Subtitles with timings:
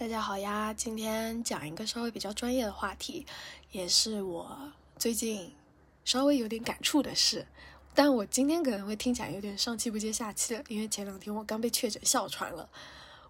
[0.00, 3.26] 大家好呀，今天讲一个稍微比较专业的话题，
[3.70, 5.52] 也是我最近
[6.06, 7.46] 稍微有点感触的事。
[7.94, 12.66] 但我今天可能会听起来有点上气不接下气的，因为前两天我刚被确诊哮喘了。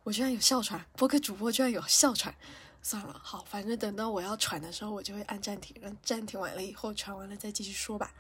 [0.05, 2.33] 我居然有哮喘，播客主播居然有哮喘。
[2.81, 5.75] 算了，好，反正等到我要喘的时候，我就会按暂停，
[6.05, 8.15] 暂停完了以后，喘完了再继续说吧。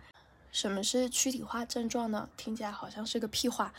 [0.50, 2.28] 什么是躯体化症状呢？
[2.36, 3.72] 听起来好像是个屁话。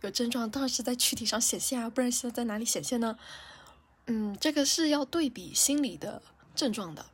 [0.00, 3.18] 有症状当然是在躯体上显现啊，不然现在在哪里显现呢？
[4.06, 6.20] 嗯，这个是要对比心理的
[6.54, 7.06] 症状的。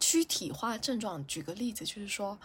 [0.00, 2.38] 躯体化症状，举个例子，就是说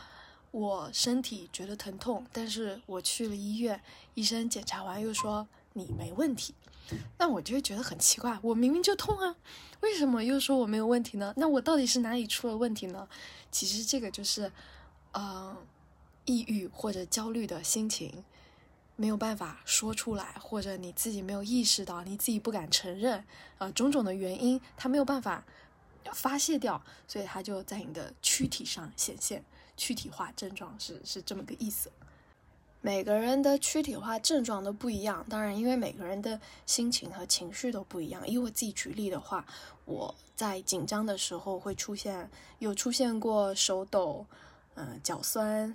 [0.49, 3.79] 我身体觉得疼痛，但是我去了医院，
[4.15, 6.55] 医生检查完又说你没问题，
[7.19, 9.35] 那我就会觉得很奇怪，我明明就痛啊，
[9.81, 11.31] 为什么又说我没有问题呢？
[11.37, 13.07] 那我到底是哪里出了问题呢？
[13.51, 14.51] 其实这个就是，
[15.11, 15.55] 呃，
[16.25, 18.23] 抑郁或者焦虑的心情。
[18.95, 23.23] 没有办法说出来，或者你自己没有意识到，你自己不敢承认，
[23.57, 25.43] 啊，种种的原因，他没有办法
[26.13, 29.43] 发泄掉，所以他就在你的躯体上显现，
[29.75, 31.91] 躯体化症状是是这么个意思。
[32.81, 38.27] 每个人的躯体化症状都不一样，当然，因为每个人的心情和情绪都不一样。
[38.27, 39.45] 以我自己举例的话，
[39.85, 44.25] 我在紧张的时候会出现，有出现过手抖，
[44.75, 45.73] 嗯，脚酸，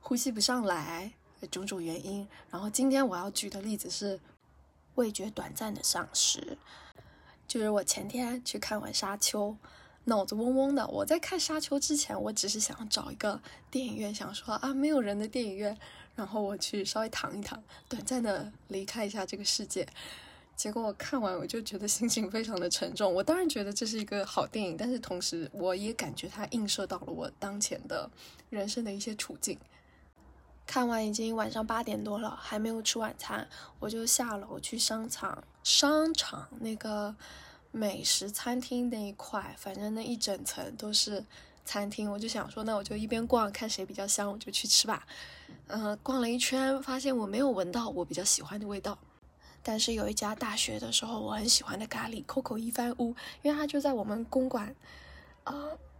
[0.00, 1.12] 呼吸不上来。
[1.50, 4.18] 种种原因，然后今天我要举的例子是
[4.94, 6.56] 味觉短暂的丧失，
[7.46, 9.50] 就是我前天去看完《沙丘》，
[10.04, 10.86] 脑子嗡嗡的。
[10.88, 15.76] 我在看《沙丘》之前，我只是想找一个电影院，想说啊没有人的电影院，
[16.14, 19.86] 然后我去稍微躺一躺，短暂的离开一下这个世界。
[20.56, 23.12] 结果我看完，我就觉得心情非常的沉重。
[23.12, 28.08] 我当然觉得这是一个好电影，但是同时我也感觉它映射到了我当前的
[28.50, 29.58] 人生的一些处境。
[30.66, 33.46] 看完已经晚上八点多了，还没有吃晚餐，
[33.78, 37.14] 我就下楼去商场，商场那个
[37.70, 41.24] 美食餐厅那一块，反正那一整层都是
[41.64, 45.06] 餐厅，我就想说，那我就一边逛，看谁比较香，我就去吃吧。
[45.66, 48.98] 嗯，逛了一圈，发现我没有闻到我比较喜欢的味道，
[49.62, 54.74] 但是有一家大学的时候我很喜欢的咖喱 Coco 一番屋，因为它就在我们公馆，
[55.44, 55.54] 啊。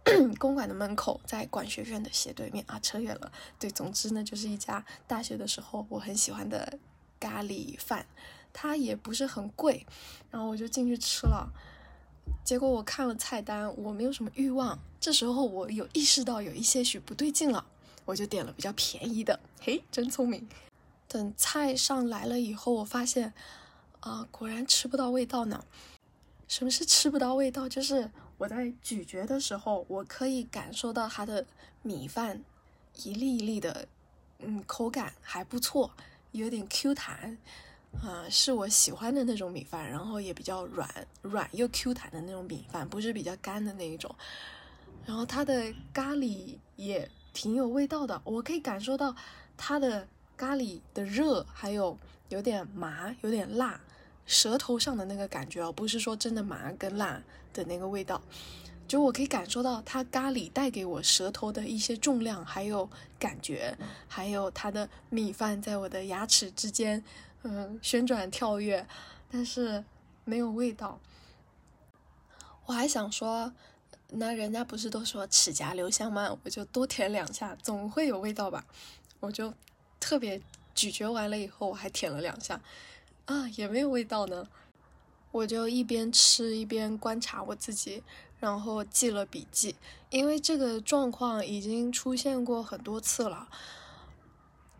[0.37, 3.31] 公馆的门口，在管学院的斜对面啊，扯远了。
[3.57, 6.77] 对，总之呢，就是一家大学的时候我很喜欢的
[7.19, 8.05] 咖喱饭，
[8.53, 9.85] 它也不是很贵，
[10.29, 11.51] 然后我就进去吃了。
[12.43, 14.77] 结果我看了菜单，我没有什么欲望。
[14.99, 17.65] 这时候我有意识到有一些许不对劲了，
[18.05, 19.39] 我就点了比较便宜的。
[19.59, 20.47] 嘿，真聪明。
[21.07, 23.33] 等菜上来了以后，我发现
[24.01, 25.65] 啊，果然吃不到味道呢。
[26.47, 27.67] 什么是吃不到味道？
[27.67, 28.11] 就是。
[28.37, 31.45] 我在咀嚼的时候，我可以感受到它的
[31.81, 32.43] 米饭
[33.03, 33.87] 一粒一粒的，
[34.39, 35.91] 嗯，口感还不错，
[36.31, 37.37] 有点 Q 弹，
[38.01, 40.89] 啊，是我喜欢的那种米饭，然后也比较软，
[41.21, 44.13] 软又 Q 弹的那种米饭，不是比较干的那一种。
[45.05, 49.15] 然后它的咖喱也挺有味道的，我可以感受到
[49.55, 51.97] 它的咖喱的热，还有
[52.27, 53.79] 有点麻，有点辣。
[54.25, 57.21] 舌头上的那个感觉哦，不是说真的麻跟辣
[57.53, 58.21] 的那个味道，
[58.87, 63.77] 就我可以感受到它咖喱带给我舌头的一些重量，还有感觉，
[64.07, 67.03] 还有它的米饭在我的牙齿之间，
[67.43, 68.85] 嗯，旋转跳跃，
[69.31, 69.83] 但是
[70.23, 70.99] 没有味道。
[72.65, 73.53] 我还想说，
[74.09, 76.35] 那人家不是都说齿颊留香吗？
[76.43, 78.65] 我就多舔两下，总会有味道吧？
[79.19, 79.53] 我就
[79.99, 80.41] 特别
[80.73, 82.59] 咀嚼完了以后，我还舔了两下。
[83.25, 84.47] 啊，也没有味道呢。
[85.31, 88.01] 我就一边吃一边观察我自己，
[88.39, 89.75] 然后记了笔记。
[90.09, 93.49] 因为这个状况已经出现过很多次了，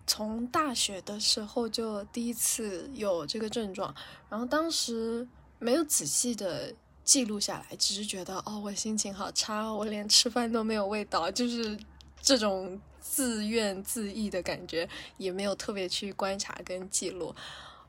[0.07, 3.93] 从大学的时候就第一次有这个症状，
[4.29, 5.27] 然后当时
[5.59, 6.73] 没有仔细的
[7.03, 11.77] 记录下来，只是觉得哦，我心情好差，我连吃饭都没有味道，就是
[12.21, 17.35] 这种自怨自艾的感觉，也没有特别去观察跟记录。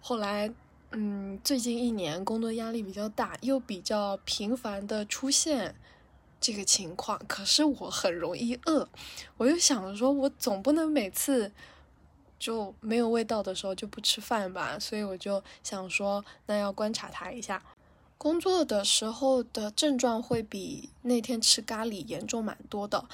[0.00, 0.52] 后来，
[0.92, 5.74] 嗯，最近一年工作压力比较大，又比较频繁的出现
[6.40, 7.20] 这个情况。
[7.26, 8.88] 可是我很容易饿，
[9.36, 11.50] 我就想着说，我总不能每次
[12.38, 14.78] 就没有味道的时候就不吃饭吧。
[14.78, 17.62] 所以我就想说，那要观察它一下。
[18.18, 23.04] 工作的时候的症状会比那天吃咖喱严重蛮多的。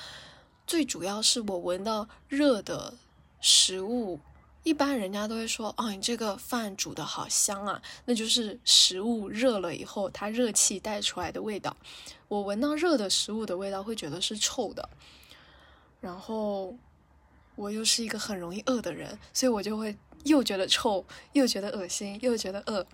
[0.67, 2.95] 最主要是我闻到热的
[3.41, 4.21] 食物。
[4.63, 11.77] 一般人家都会说，哦，你这个饭煮的好香啊，那就是食物热了以后，它热气带出来的味道。
[12.29, 14.89] 我闻到热的食物的味道，会觉得是臭的。
[16.01, 16.77] 然后
[17.57, 22.87] 我又是一个很容易饿的人，所以我就会又觉得臭，又觉得恶心，又觉得饿。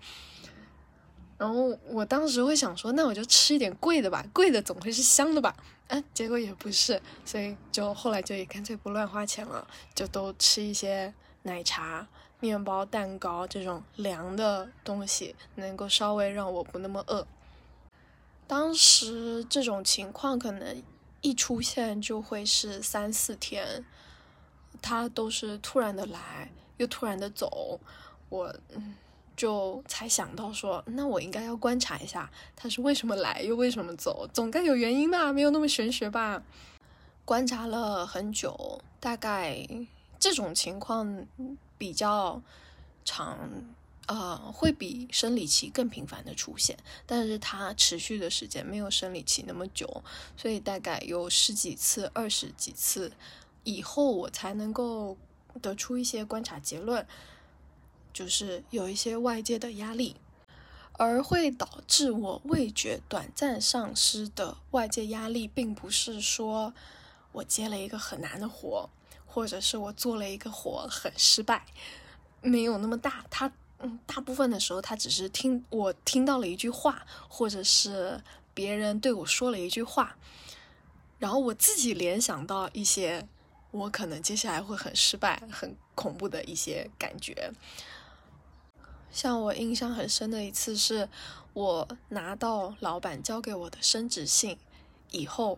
[1.37, 5.55] 然后我当时会想说，那我就吃一点贵的吧，贵的总会是香的吧？
[5.87, 9.65] 啊，结果也不是，所以就后来就也干脆不乱花钱了，
[9.95, 11.13] 就都吃一些
[11.49, 12.07] 奶茶、
[12.39, 17.25] 面包、蛋糕这种凉的东西，能够稍微让我不那么饿。
[18.47, 20.81] 当时这种情况可能
[21.21, 23.83] 一出现就会是三四天，
[24.81, 27.79] 他都是突然的来，又突然的走，
[28.29, 28.95] 我嗯。
[29.39, 35.31] 就才想到说，那我应该要观察一下他是为什么来，又为什么走，总该有原因吧？
[35.31, 36.43] 没有那么玄学吧？
[37.23, 39.65] 观察了很久，大概
[40.19, 41.25] 这种情况
[41.77, 42.41] 比较
[43.05, 43.37] 长，
[44.07, 50.03] 呃，会比生理期更频繁的出现，但是它持续的时间没有生理期那么久，
[50.35, 53.13] 所以大概有十几次、二十几次
[53.63, 55.17] 以后，我才能够
[55.61, 57.07] 得出一些观察结论。
[58.11, 60.15] 就是有一些外界的压力，
[60.93, 66.73] 而会导致我味觉短暂丧失的外界压力，并不是说
[67.31, 68.89] 我接了一个很难的活，
[69.31, 71.65] 或者是我做了一个活很失败，
[72.41, 73.23] 没有那么大。
[73.29, 73.49] 他
[73.81, 78.21] 嗯，大部分的时候，他只是听我听到了一句话，或者是
[78.53, 80.17] 别人对我说了一句话，
[81.17, 83.25] 然后我自己联想到一些
[83.71, 87.53] 我可能接下来会很失败、很恐怖的一些感觉。
[89.11, 91.07] 像我印象很深的一次，是
[91.53, 94.57] 我拿到老板交给我的升职信
[95.11, 95.57] 以后，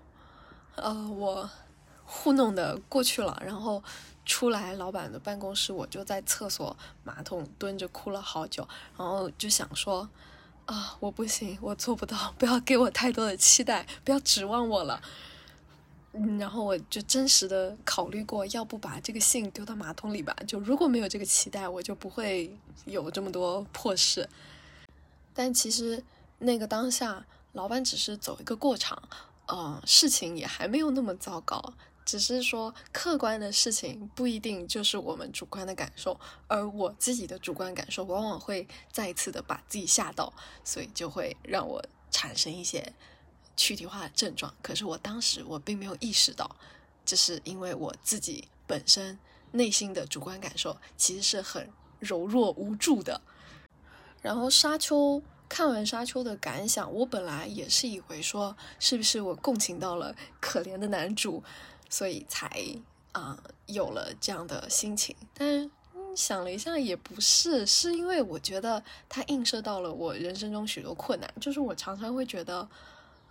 [0.75, 1.49] 呃，我
[2.13, 3.81] 糊弄的过去了，然后
[4.25, 6.75] 出来老板的办公室，我就在厕所
[7.05, 8.67] 马桶蹲着哭了好久，
[8.97, 10.09] 然后就想说，
[10.65, 15.01] 啊，我不行，我做不到，不要给我太多的期待，不要指望我了。
[16.11, 20.35] 嗯，然后我就真实的考虑过，要不把这个信丢到马桶里吧。
[20.45, 22.53] 就如果没有这个期待，我就不会
[22.83, 24.27] 有这么多破事。
[25.33, 26.03] 但其实
[26.39, 29.01] 那个当下，老板只是走一个过场，
[29.47, 31.73] 呃，事情也还没有那么糟糕。
[32.05, 40.33] 只是说客观的事情不一定就是我们主观的感受，而我自己的主观感受往往会再一次的把自己吓到，
[40.63, 42.93] 所以就会让我产生一些。
[43.57, 46.55] 躯体化的症状，可是我当时我并没有意识到，
[47.05, 49.19] 这是因为我自己本身
[49.51, 51.69] 内心的主观感受其实是很
[51.99, 53.21] 柔弱无助的。
[54.21, 61.43] 然后沙丘看完沙丘的感想，我本来也是以为说是不是我共情到了可怜的男主，
[61.91, 62.49] 所以才
[63.11, 65.15] 啊有了这样的心情。
[65.35, 65.69] 但
[66.15, 72.67] 想了一下也不是，是因为我觉得它映射到了我人生中许多困难，就是我常常会觉得。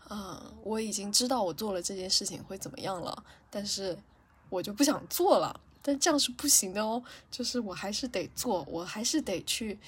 [0.09, 3.97] 啊，我已经知道我做了这件事情会怎么样了，但是
[4.49, 5.61] 我就不想做了。
[5.83, 9.79] 但这样是不行的哦，就是我还是得做，我还是得去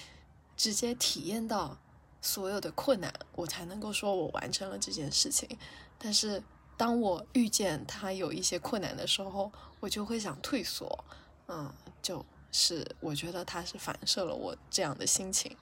[0.56, 1.76] 直接体验到
[2.20, 5.58] 所有的困难，我才能够说我完成了这件事情。
[5.98, 6.40] 但是
[6.82, 11.04] 当我遇见他有一些困难的时候，我就会想退缩。
[11.46, 15.56] 嗯，就是我觉得他是反射了我这样的心情。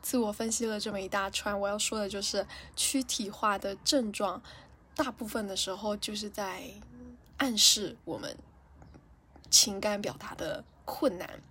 [0.00, 4.42] 自我分析了这么一大串，我要说的就是躯体化的症状，
[4.94, 6.62] 大部分的时候就是在
[7.36, 8.34] 暗示我们
[9.50, 11.42] 情感表达的困难。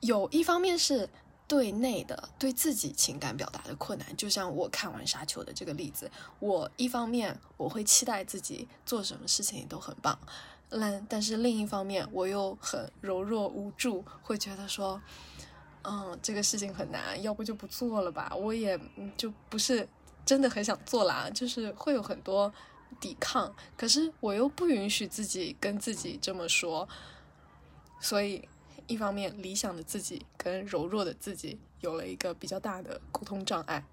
[0.00, 1.08] 有一方面是
[1.46, 10.18] 对内的，对自己情感表达的困难，就像我看完《沙丘》的这个例子，我一方面我会期待自己做什么事情都很棒，
[10.68, 15.00] 但但是另一方面我又很柔弱无助，会觉得说。
[15.86, 18.34] 嗯，这个事情很难，要不就不做了吧。
[18.34, 18.80] 我也
[19.18, 19.86] 就不是
[20.24, 22.50] 真的很想做啦，就是会有很多
[22.98, 26.88] 抵抗，可是我又不允许自己跟自己这么说，
[28.00, 28.48] 所以
[28.86, 33.84] 一方面理想的自己跟柔弱的自己有了一个比较大的沟通障碍。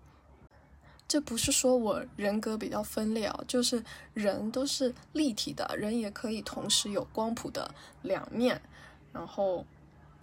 [1.08, 3.84] 这不是说我人格比较分裂哦，就是
[4.14, 8.62] 人都是立体的，人也可以同时有光谱的两面，
[9.12, 9.66] 然后。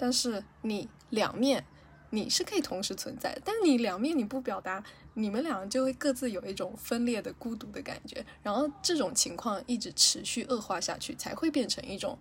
[0.01, 1.67] 但是你两面，
[2.11, 3.43] 你是可以同时存在的。
[3.45, 4.81] 但你两面你不表达，
[5.15, 8.25] 你们俩就会各自有一种分裂的孤独的感觉。
[8.41, 12.17] 然后这种情况一直持续恶化下去，才会变成一种，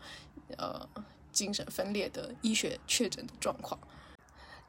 [0.57, 0.89] 呃，
[1.37, 3.79] 精神分裂的医学确诊的状况。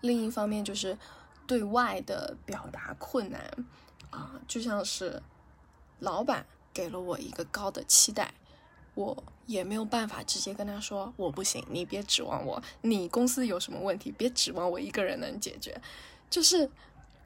[0.02, 0.98] 另一方面就是
[1.46, 3.40] 对外的表达困难，
[4.10, 5.22] 啊，就像是
[6.00, 6.44] 老板
[6.74, 8.34] 给了我一个高的期待。
[8.94, 15.80] 我也没有办法直接跟他说我不行，你别指望我，你公司有什么问题，别指望我一个人能解决。
[16.28, 16.70] 就是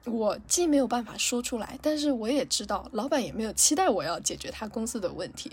[0.04, 5.50] 我既没有办法说出来，但是我也知道老板也没有期待我要解决他公司的问题。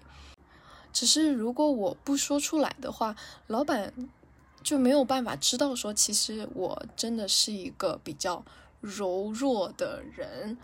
[0.91, 3.15] 只是如果我不说出来的话，
[3.47, 3.93] 老板
[4.61, 8.43] 就没有办法知道说，其实我真的是一个比较
[8.81, 10.57] 柔弱的人，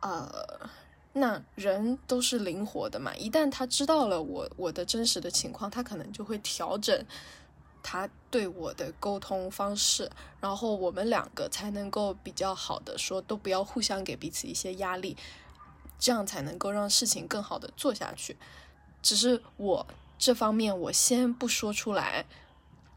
[0.00, 0.70] 呃，
[1.12, 7.04] 那人都是灵活的嘛，一旦他知道了我我的真实的情况，他可能就会调整
[7.82, 10.10] 他对我的沟通方式，
[10.40, 15.16] 然后我们两个才能够比较好的说，都不要互相给彼此一些压力，
[15.98, 18.36] 这样才能够让事情更好的做下去。
[19.08, 19.86] 只是我
[20.18, 22.26] 这方面我先不说出来，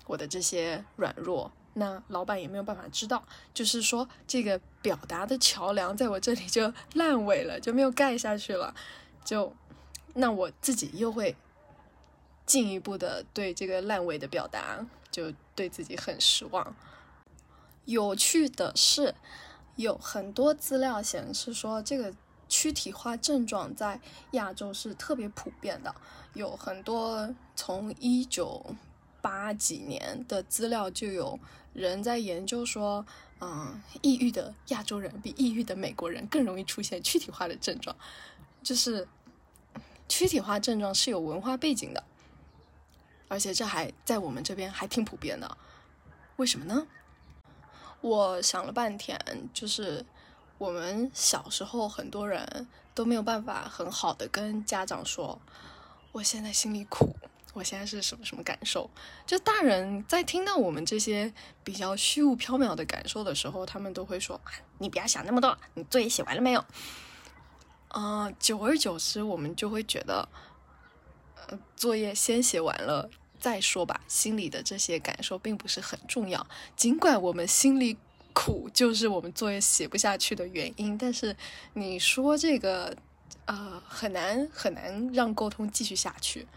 [0.08, 1.50] 我的这些软弱。
[1.75, 8.75] 那老板也没有办法知道，就是说这个表达的桥梁在我这里就烂尾了，就没有盖下去了，
[9.24, 9.56] 就
[10.15, 11.34] 那我自己又会
[12.46, 16.75] 进一步的对这个烂尾的表达就对自己很失望。
[17.86, 19.15] 有趣的是，
[19.77, 22.13] 有很多资料显示说，这个
[22.51, 23.98] 躯体化症状在
[24.31, 25.96] 亚洲是特别普遍的，
[26.34, 28.75] 有很多从一九
[29.22, 31.39] 八几年的资料就有。
[31.74, 33.05] 人在研究说，
[33.39, 37.96] 嗯，抑郁的亚洲人比抑郁的美国人更容易出现躯体化的症状，
[38.62, 39.08] 就是
[40.10, 42.03] 躯体化症状是有文化背景的，
[43.29, 45.58] 而且这还在我们这边还挺普遍的，
[46.36, 46.86] 为什么呢？
[48.01, 49.17] 我想了半天，
[49.53, 50.05] 就是
[50.62, 55.41] 我们小时候很多人都没有办法很好的跟家长说，
[56.12, 57.15] 我现在心里苦。
[57.53, 58.88] 我现在是什么什么感受？
[59.25, 64.39] 就大人在听到我们这些比较虚无缥缈的感受的时候，他们都会说
[64.77, 66.63] ：“你不要想那么多，你作业写完了没有？”
[67.89, 70.30] 啊，久而久之，我们就会觉得，
[71.48, 74.00] 呃，作业先写完了再说吧。
[74.08, 77.98] 心里的这些感受并不是很重要，尽管我们心里
[78.33, 80.97] 苦，就是我们作业写不下去的原因。
[80.97, 81.35] 但是
[81.73, 82.95] 你说这个，
[83.45, 86.47] 呃，很难很难让沟通继续下去。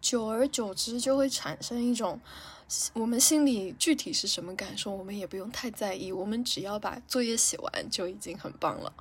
[0.00, 2.20] 久而久之，就会产生一种，
[2.92, 8.92] 我们心里具体是什么感受，我们也不用太在意，我们只要把作业写完就已经很棒了。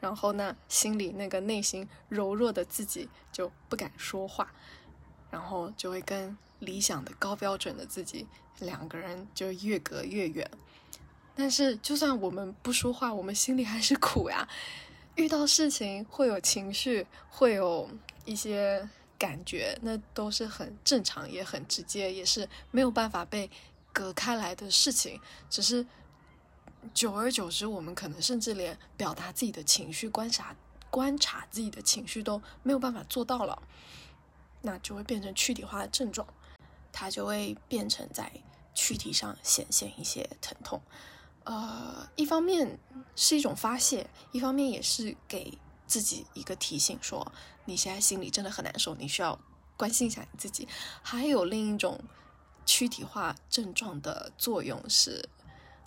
[0.00, 4.50] 然后呢，心里那个内心柔弱的自己就不敢说话，
[5.30, 8.26] 然后就会跟理想的高标准的自己
[8.60, 10.50] 两个人就越隔越远。
[11.38, 14.48] 但是，就算我们不说话，我们心里还是苦呀。
[15.14, 17.88] 遇到事情会有情绪，会有
[18.26, 18.86] 一些。
[19.18, 23.50] 感觉那都是很正常，也很直接，也是没有办法被
[23.92, 25.20] 隔开来的事情。
[25.50, 25.84] 只是
[26.94, 30.54] 久而久之，我们可能甚至连表达自己的情绪、观察
[30.88, 33.60] 观察自己的情绪都没有办法做到了，
[34.62, 36.24] 那就会变成躯体化的症状，
[36.92, 38.30] 它就会变成在
[38.72, 40.80] 躯体上显现一些疼痛。
[41.48, 42.78] 呃，一方面
[43.16, 47.32] 是一种发泄，一方面也是给自己一个提醒，说。
[47.64, 49.38] 你现在心里真的很难受，你需要
[49.76, 50.66] 关心一下你自己。
[51.02, 52.00] 还有另一种
[52.64, 55.28] 躯体化症状的作用是，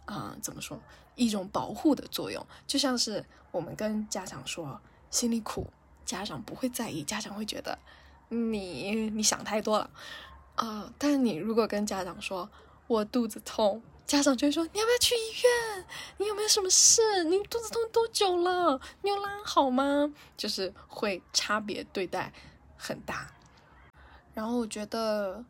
[0.05, 0.79] 啊，怎么说？
[1.15, 5.73] 一种保护的作用，就像是我们跟家长说心里苦，
[6.05, 7.79] 家长不会在意，家长会觉得
[8.29, 9.89] 你你想太多了
[10.55, 10.93] 啊。
[10.99, 12.47] 但你如果跟家长说
[12.85, 15.85] 我肚子痛，家长就会说：“你要不要去医院？
[16.17, 17.23] 你有没有什么事？
[17.23, 18.77] 你肚子痛多久了？
[19.03, 22.33] 你有拉好吗？”就是会差别对待
[22.75, 23.33] 很大。
[24.33, 25.45] 然后我觉得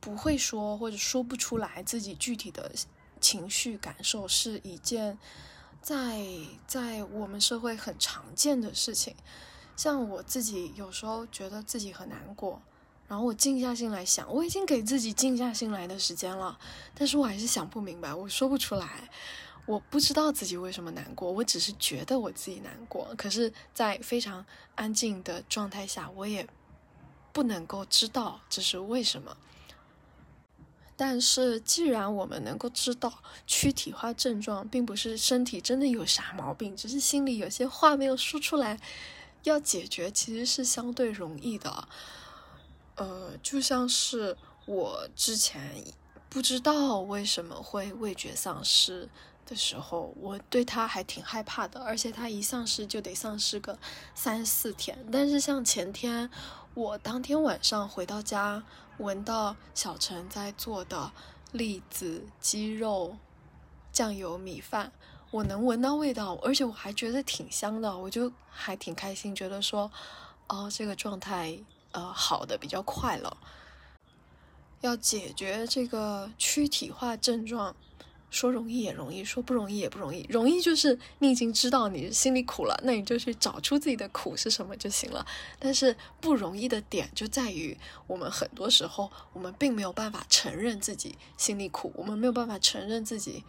[0.00, 2.72] 不会说或者说不出来自己具体的
[3.20, 5.18] 情绪感受是一件
[5.82, 6.24] 在
[6.66, 9.14] 在我们社会很常见的事情。
[9.76, 12.62] 像我自己有时候觉得自己很难过。
[13.10, 16.56] 然后我静下心来想，我已经给自己静下心来的时间了，
[16.94, 19.10] 但是我还是想不明白，我说不出来，
[19.66, 26.46] 我不知道自己为什么难过，我只是觉得我自己难过，可是，在非常安静的状态下，我也
[27.32, 29.36] 不能够知道这是为什么。
[30.96, 33.12] 但是，既然我们能够知道
[33.44, 38.78] 躯体化症状并不是身体真的有啥毛病，只是心里有些话没有说出来，
[39.42, 41.88] 要解决其实是相对容易的。
[43.00, 45.82] 呃，就像是我之前
[46.28, 49.08] 不知道为什么会味觉丧失
[49.46, 53.78] 的时候，我对它还挺害怕的，而且它一丧失就得丧失个
[54.14, 54.98] 三四天。
[55.10, 56.28] 但是像前天，
[56.74, 58.62] 我当天晚上回到家，
[58.98, 61.10] 闻到小陈在做的
[61.52, 63.16] 栗子鸡肉
[63.90, 64.92] 酱油米饭，
[65.30, 69.90] 我能闻到味道，而且我还觉得挺香的，我就还挺开心，觉得说，
[70.48, 71.58] 哦，这个状态。
[71.92, 73.36] 呃，好的比较快了。
[74.80, 77.76] 要解决这个躯体化症状，
[78.30, 80.24] 说容易也容易，说不容易也不容易。
[80.30, 85.26] 容易就是你已经知道你心里苦了，那你就去找出自己的苦是什么就行了。
[85.58, 93.44] 但是不容易的点就在于，我们很多时候我们并没有办法承认自己心里苦，我们没有办法承认自己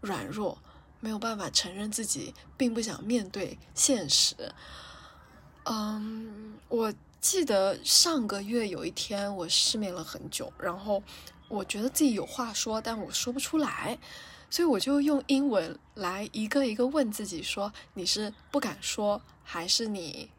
[0.00, 0.58] 软弱，
[1.00, 4.36] 没有办法承认自己并不想面对现实。
[5.64, 11.02] 嗯，我记得上个月有一天我失眠了很久，然后
[11.48, 13.98] 我觉得自己有话说，但我说不出来，
[14.48, 20.30] 所以我就用英文来一个一个问自己：说你是不敢说，还是你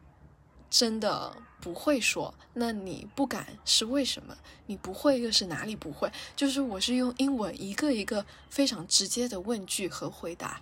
[0.70, 2.34] 真的不会说？
[2.54, 4.36] 那你不敢是为什么？
[4.66, 6.10] 你不会又是哪里不会？
[6.34, 10.60] 就是我是用英文一个一个非常直接的问句和回答，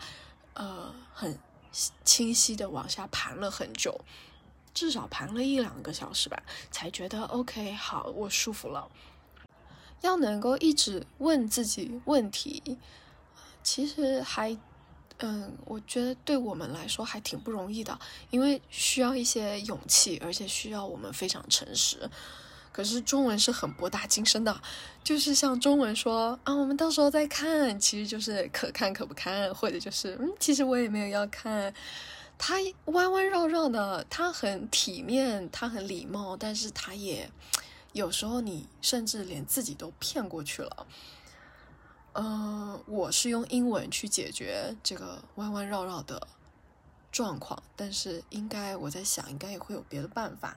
[0.54, 1.38] 呃，很
[2.04, 4.00] 清晰的往下盘了很久。
[4.78, 8.88] 至少盘了一两个小时吧，才觉得 OK，好，我舒服了。
[10.02, 12.78] 要能够一直问自己问题，
[13.64, 14.56] 其实还，
[15.16, 17.98] 嗯，我觉得对我们来说还挺不容易的，
[18.30, 22.08] 因为需要一些勇气，而且需要我们非常诚实。
[22.70, 24.62] 可是中文是很博大精深的，
[25.02, 31.74] 就是像中文说啊，我们到时候再看，其实就是可看可不看，或者就是嗯，其实我也没有要看。
[32.38, 32.54] 他
[32.86, 37.30] 弯弯绕绕的，他很体面，他很礼貌，但是他也
[37.92, 40.86] 有时候你甚至连自己都骗过去了。
[42.14, 46.26] 嗯，我是用英文去解决这个弯弯绕绕的
[47.12, 50.56] 状况，但是应该我在想，应该也会有别的办法。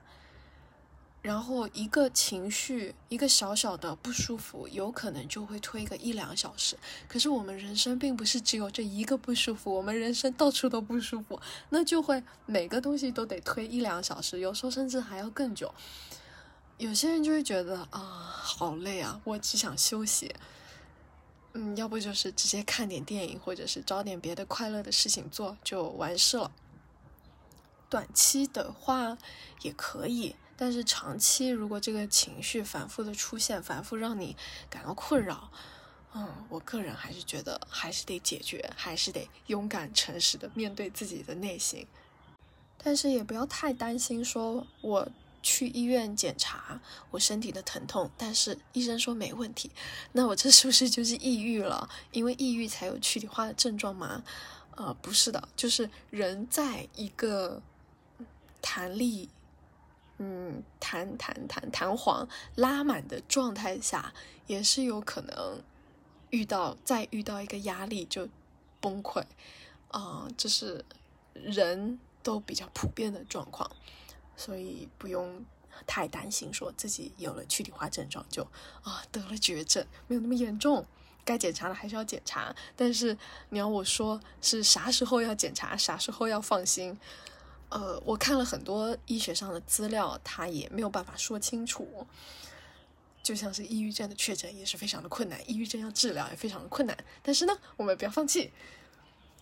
[1.22, 6.76] 然后一个情绪，一个小小的不舒服，有可能就会推个一两小时。
[7.08, 15.72] 可是我们人生并不是只有这一个不舒服，我们人生到处都不舒服，那就会每个东西都得推一两小时，有时候甚至还要更久。
[16.80, 20.34] 有些人就会觉得啊，好累啊，我只想休息。
[21.54, 26.52] 嗯，要不就是直接看点电影，或者是找点别的快乐的事情做就完事了。
[27.88, 29.20] 短期的话
[29.62, 30.36] 也可以。
[30.62, 34.38] 但是长期，如果这个情绪反复的出现，反复让你
[34.70, 35.50] 感到困扰，
[36.14, 41.88] 嗯，我个人还是觉得还是得解决，还是得勇敢诚实的面对自己的内心。
[42.78, 45.10] 但是也不要太担心，说我
[45.42, 49.72] 去医院检查我身体的疼痛，但是医生说没问题，
[50.14, 51.90] 那我这是不是就是抑郁了？
[52.12, 54.24] 因为抑郁才有躯体化的症状吗？
[54.76, 57.60] 呃，不是的，就是人在一个
[58.62, 59.28] 弹力。
[60.24, 64.14] 嗯，弹弹弹弹簧拉满的状态下，
[64.46, 65.64] 也是有可能
[66.30, 68.30] 遇到再遇到一个压力就
[68.80, 69.24] 崩溃
[69.88, 70.86] 啊，这是
[71.34, 73.68] 人都比较普遍的状况，
[74.38, 75.44] 所以不用
[75.88, 78.44] 太担心，说自己有了躯体化症状就
[78.84, 80.86] 啊得了绝症，没有那么严重，
[81.26, 83.18] 该检查的还是要检查，但是
[83.50, 86.96] 你要我说是啥时候要检查，啥时候要放心。
[87.72, 92.06] 呃，我看了很多医学上的资料，他也没有办法说清楚。
[93.24, 96.98] 就像是抑郁症的确诊也是非常的困难，抑郁症要治疗也非常的困难。
[97.24, 98.52] 但是呢，我们不要放弃。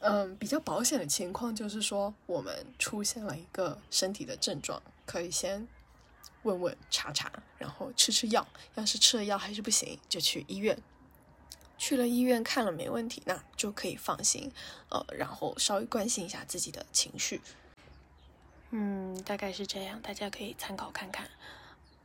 [0.02, 5.68] 嗯，比较保险的情况就是说，我们出现了一个身体的症状，可以先
[6.44, 8.48] 问问查查，然后吃吃药。
[8.76, 10.78] 要是吃了药还是不行，就去医院。
[11.78, 14.52] 去了医院看了没问题，那就可以放心。
[14.90, 17.42] 呃，然后稍微关心一下自己的情绪。
[18.72, 21.30] 嗯，大概是这样，大家可以参考看看。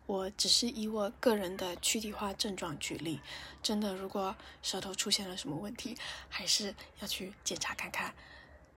[0.07, 3.20] 我只是以我个人的躯体化症状举例，
[3.62, 5.96] 真的，如果舌头出现了什么问题，
[6.29, 8.14] 还是要去检查看看。